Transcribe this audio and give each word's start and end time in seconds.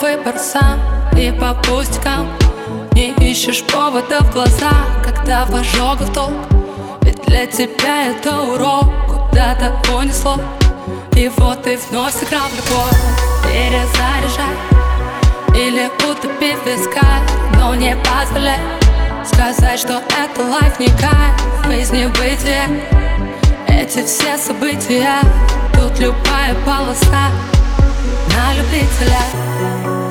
выбор 0.00 0.38
сам 0.38 0.80
И 1.16 1.30
по 1.32 1.54
пустякам. 1.54 2.28
Не 2.92 3.10
ищешь 3.30 3.62
повода 3.64 4.20
в 4.20 4.32
глаза 4.32 4.72
Когда 5.04 5.44
в 5.44 5.54
ожогах 5.54 6.12
толк 6.12 6.32
Ведь 7.02 7.22
для 7.26 7.46
тебя 7.46 8.08
это 8.08 8.40
урок 8.42 8.86
Куда-то 9.06 9.76
понесло. 9.88 10.36
И 11.16 11.30
вот 11.36 11.62
ты 11.62 11.78
вновь 11.90 12.14
сыграл 12.14 12.48
в 12.48 12.56
любовь. 12.56 13.18
Перезаряжай 13.44 14.54
Или 15.54 15.90
утопи 16.08 16.54
в 16.54 16.66
висках 16.66 17.22
Но 17.54 17.74
не 17.74 17.96
позволяй 17.96 18.58
Сказать, 19.24 19.80
что 19.80 20.02
это 20.08 20.42
лайф 20.42 20.78
не 20.78 20.86
кайф 20.86 21.80
Из 21.80 21.90
небытия 21.90 22.66
Эти 23.68 24.04
все 24.04 24.36
события 24.38 25.20
Тут 25.74 25.98
любая 25.98 26.54
полоса 26.64 27.30
налюбителя. 28.36 30.07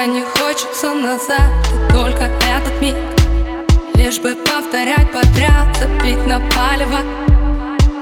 На 0.00 0.06
любителя 0.06 0.24
хочется 0.38 0.94
назад 0.94 1.50
Только 1.92 2.24
этот 2.24 2.80
миг. 2.80 2.94
Лишь 3.94 4.18
бы 4.18 4.34
повторять 4.34 5.12
подряд 5.12 5.76
Забить 5.78 6.26
на 6.26 6.40
палево. 6.40 7.00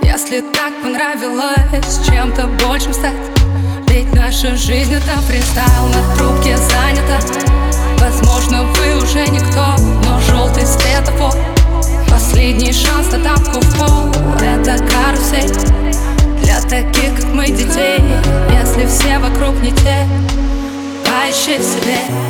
Если 0.02 0.40
так 0.40 0.72
понравилось 0.80 2.00
Чем-то 2.06 2.46
большим 2.64 2.92
стать. 2.92 3.16
Ведь 3.88 4.14
наша 4.14 4.54
жизнь 4.54 4.94
это 4.94 5.18
фристайл 5.22 5.88
На 5.88 6.16
трубке 6.16 6.56
занята. 6.56 7.18
Возможно 7.98 8.62
вы 8.62 9.02
уже 9.02 9.26
никто 9.26 9.74
Но 10.04 10.20
желтый 10.20 10.66
светофор. 10.66 11.34
Последний 12.08 12.72
шанс 12.72 13.10
на 13.10 13.24
тапку 13.24 13.58
в 13.58 13.76
пол 13.76 14.12
Это 14.40 14.78
карусель. 14.84 15.52
Для 16.42 16.60
таких 16.60 17.16
как 17.16 17.34
мы 17.34 17.46
детей 17.46 18.00
Если 18.52 18.86
все 18.86 19.18
вокруг 19.18 19.60
не 19.62 19.72
те 19.72 20.06
high 21.08 21.30
shifts 21.30 21.74
today. 21.74 22.28